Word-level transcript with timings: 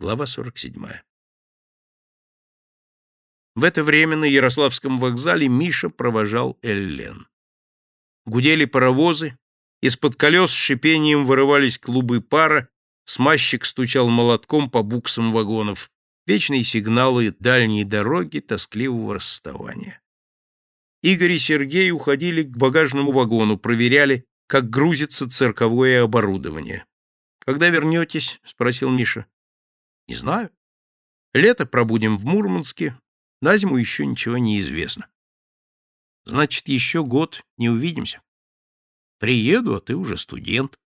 Глава 0.00 0.24
47. 0.24 0.82
В 3.54 3.64
это 3.64 3.84
время 3.84 4.16
на 4.16 4.24
Ярославском 4.24 4.96
вокзале 4.96 5.46
Миша 5.46 5.90
провожал 5.90 6.58
Эллен. 6.62 7.28
Гудели 8.24 8.64
паровозы, 8.64 9.36
из-под 9.82 10.16
колес 10.16 10.52
с 10.52 10.54
шипением 10.54 11.26
вырывались 11.26 11.76
клубы 11.76 12.22
пара, 12.22 12.70
смазчик 13.04 13.66
стучал 13.66 14.08
молотком 14.08 14.70
по 14.70 14.82
буксам 14.82 15.32
вагонов, 15.32 15.90
вечные 16.26 16.64
сигналы 16.64 17.36
дальней 17.38 17.84
дороги, 17.84 18.38
тоскливого 18.38 19.16
расставания. 19.16 20.00
Игорь 21.02 21.32
и 21.32 21.38
Сергей 21.38 21.90
уходили 21.90 22.44
к 22.44 22.56
багажному 22.56 23.12
вагону, 23.12 23.58
проверяли, 23.58 24.24
как 24.46 24.70
грузится 24.70 25.28
цирковое 25.28 26.02
оборудование. 26.02 26.86
«Когда 27.40 27.68
вернетесь?»— 27.68 28.40
спросил 28.46 28.88
Миша. 28.88 29.26
Не 30.10 30.16
знаю. 30.16 30.50
Лето 31.34 31.66
пробудем 31.66 32.16
в 32.18 32.24
Мурманске, 32.24 32.98
на 33.40 33.56
зиму 33.56 33.76
еще 33.76 34.04
ничего 34.04 34.38
не 34.38 34.58
известно. 34.58 35.08
Значит, 36.24 36.66
еще 36.66 37.04
год 37.04 37.44
не 37.58 37.68
увидимся. 37.68 38.20
Приеду, 39.20 39.76
а 39.76 39.80
ты 39.80 39.94
уже 39.94 40.16
студент. 40.16 40.80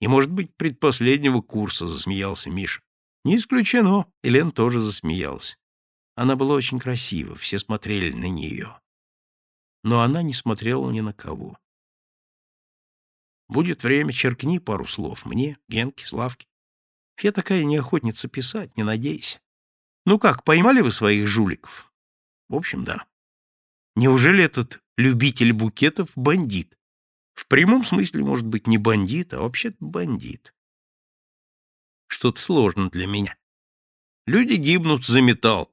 И, 0.00 0.06
может 0.06 0.30
быть, 0.30 0.54
предпоследнего 0.54 1.42
курса,— 1.42 1.88
засмеялся 1.88 2.50
Миша. 2.50 2.82
Не 3.24 3.36
исключено. 3.36 4.06
Елена 4.22 4.52
тоже 4.52 4.78
засмеялась. 4.78 5.58
Она 6.14 6.36
была 6.36 6.54
очень 6.54 6.78
красива, 6.78 7.34
все 7.34 7.58
смотрели 7.58 8.12
на 8.12 8.28
нее. 8.28 8.78
Но 9.82 10.02
она 10.02 10.22
не 10.22 10.34
смотрела 10.34 10.88
ни 10.92 11.00
на 11.00 11.12
кого. 11.12 11.58
Будет 13.48 13.82
время, 13.82 14.12
черкни 14.12 14.60
пару 14.60 14.86
слов 14.86 15.26
мне, 15.26 15.58
Генке, 15.68 16.06
Славке. 16.06 16.46
Я 17.22 17.32
такая 17.32 17.64
не 17.64 17.76
охотница 17.76 18.28
писать, 18.28 18.76
не 18.76 18.82
надейся. 18.82 19.40
Ну 20.06 20.18
как, 20.18 20.44
поймали 20.44 20.80
вы 20.80 20.90
своих 20.90 21.26
жуликов? 21.26 21.92
В 22.48 22.56
общем, 22.56 22.84
да. 22.84 23.06
Неужели 23.94 24.42
этот 24.42 24.82
любитель 24.96 25.52
букетов 25.52 26.10
бандит? 26.16 26.78
В 27.34 27.46
прямом 27.46 27.84
смысле, 27.84 28.24
может 28.24 28.46
быть, 28.46 28.66
не 28.66 28.78
бандит, 28.78 29.34
а 29.34 29.40
вообще-то 29.40 29.76
бандит. 29.80 30.54
Что-то 32.06 32.40
сложно 32.40 32.90
для 32.90 33.06
меня. 33.06 33.36
Люди 34.26 34.54
гибнут 34.54 35.04
за 35.04 35.20
металл. 35.20 35.72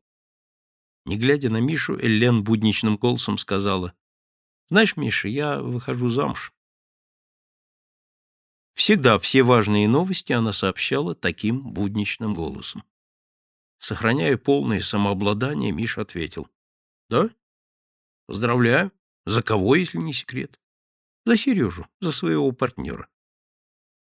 Не 1.05 1.17
глядя 1.17 1.49
на 1.49 1.57
Мишу, 1.57 1.97
Эллен 1.97 2.43
будничным 2.43 2.97
голосом 2.97 3.37
сказала, 3.37 3.93
«Знаешь, 4.69 4.97
Миша, 4.97 5.29
я 5.29 5.61
выхожу 5.61 6.09
замуж. 6.09 6.53
Всегда 8.87 9.19
все 9.19 9.43
важные 9.43 9.85
новости 9.85 10.31
она 10.31 10.53
сообщала 10.53 11.13
таким 11.13 11.59
будничным 11.59 12.33
голосом. 12.33 12.85
Сохраняя 13.79 14.37
полное 14.37 14.79
самообладание, 14.79 15.73
Миша 15.73 16.03
ответил.— 16.03 16.47
Да?— 17.09 17.29
Поздравляю. 18.27 18.93
За 19.25 19.43
кого, 19.43 19.75
если 19.75 19.97
не 19.97 20.13
секрет?— 20.13 20.57
За 21.25 21.35
Сережу, 21.35 21.85
за 21.99 22.13
своего 22.13 22.49
партнера. 22.53 23.09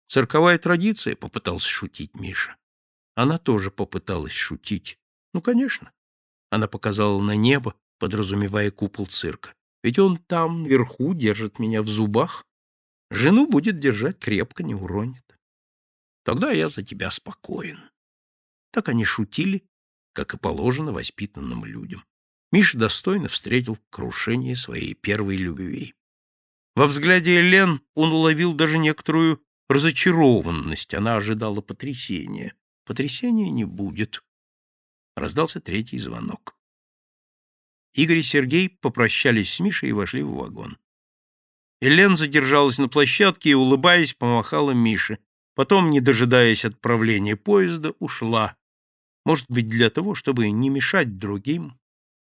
Цирковая 0.06 0.58
традиция,— 0.58 1.16
попытался 1.16 1.66
шутить 1.70 2.12
Миша. 2.12 2.54
Она 3.14 3.38
тоже 3.38 3.70
попыталась 3.70 4.34
шутить. 4.34 4.98
Ну, 5.32 5.40
конечно. 5.40 5.92
Она 6.50 6.68
показала 6.68 7.18
на 7.22 7.36
небо, 7.36 7.74
подразумевая 7.98 8.70
купол 8.70 9.06
цирка. 9.06 9.54
Ведь 9.82 9.98
он 9.98 10.18
там, 10.18 10.64
наверху, 10.64 11.14
держит 11.14 11.58
меня 11.58 11.80
в 11.80 11.88
зубах, 11.88 12.44
Жену 13.10 13.46
будет 13.46 13.78
держать 13.78 14.18
крепко, 14.18 14.62
не 14.62 14.74
уронит. 14.74 15.38
Тогда 16.24 16.50
я 16.50 16.68
за 16.68 16.82
тебя 16.82 17.10
спокоен. 17.10 17.90
Так 18.70 18.88
они 18.88 19.04
шутили, 19.04 19.64
как 20.12 20.34
и 20.34 20.38
положено 20.38 20.92
воспитанным 20.92 21.64
людям. 21.64 22.04
Миша 22.52 22.78
достойно 22.78 23.28
встретил 23.28 23.78
крушение 23.90 24.56
своей 24.56 24.94
первой 24.94 25.36
любви. 25.36 25.94
Во 26.74 26.86
взгляде 26.86 27.40
Элен 27.40 27.80
он 27.94 28.12
уловил 28.12 28.54
даже 28.54 28.78
некоторую 28.78 29.42
разочарованность. 29.68 30.94
Она 30.94 31.16
ожидала 31.16 31.60
потрясения. 31.60 32.54
Потрясения 32.84 33.50
не 33.50 33.64
будет. 33.64 34.22
Раздался 35.16 35.60
третий 35.60 35.98
звонок. 35.98 36.56
Игорь 37.94 38.18
и 38.18 38.22
Сергей 38.22 38.68
попрощались 38.68 39.54
с 39.54 39.60
Мишей 39.60 39.90
и 39.90 39.92
вошли 39.92 40.22
в 40.22 40.30
вагон. 40.30 40.78
Элен 41.80 42.16
задержалась 42.16 42.78
на 42.78 42.88
площадке 42.88 43.50
и, 43.50 43.54
улыбаясь, 43.54 44.14
помахала 44.14 44.72
Мише. 44.72 45.18
Потом, 45.54 45.90
не 45.90 46.00
дожидаясь 46.00 46.64
отправления 46.64 47.36
поезда, 47.36 47.92
ушла. 47.98 48.56
Может 49.24 49.46
быть, 49.48 49.68
для 49.68 49.90
того, 49.90 50.14
чтобы 50.14 50.50
не 50.50 50.70
мешать 50.70 51.18
другим 51.18 51.78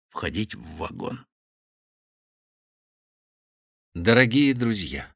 входить 0.09 0.55
в 0.55 0.63
вагон. 0.77 1.25
Дорогие 3.94 4.53
друзья, 4.53 5.13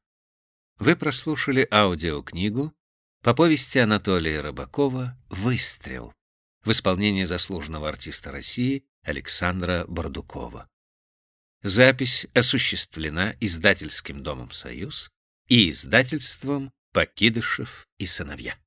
вы 0.78 0.96
прослушали 0.96 1.66
аудиокнигу 1.70 2.74
по 3.22 3.34
повести 3.34 3.78
Анатолия 3.78 4.40
Рыбакова 4.40 5.18
«Выстрел» 5.28 6.12
в 6.62 6.70
исполнении 6.70 7.24
заслуженного 7.24 7.88
артиста 7.88 8.32
России 8.32 8.84
Александра 9.02 9.84
Бардукова. 9.88 10.68
Запись 11.64 12.26
осуществлена 12.34 13.36
издательским 13.40 14.22
домом 14.22 14.50
«Союз» 14.50 15.08
и 15.48 15.70
издательством 15.70 16.70
«Покидышев 16.92 17.86
и 17.96 18.04
сыновья». 18.04 18.58